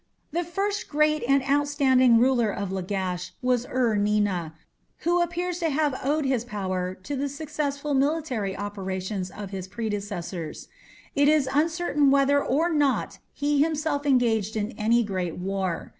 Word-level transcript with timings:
The 0.31 0.43
first 0.43 0.89
great 0.89 1.23
and 1.29 1.43
outstanding 1.47 2.17
ruler 2.17 2.49
of 2.49 2.71
Lagash 2.71 3.33
was 3.39 3.67
Ur 3.67 3.97
Nina, 3.97 4.55
who 5.05 5.21
appears 5.21 5.59
to 5.59 5.69
have 5.69 5.95
owed 6.03 6.25
his 6.25 6.43
power 6.43 6.95
to 7.03 7.15
the 7.15 7.29
successful 7.29 7.93
military 7.93 8.57
operations 8.57 9.29
of 9.29 9.51
his 9.51 9.67
predecessors. 9.67 10.69
It 11.15 11.27
is 11.29 11.47
uncertain 11.53 12.09
whether 12.09 12.43
or 12.43 12.71
not 12.73 13.19
he 13.31 13.61
himself 13.61 14.07
engaged 14.07 14.55
in 14.55 14.71
any 14.71 15.03
great 15.03 15.37
war. 15.37 15.89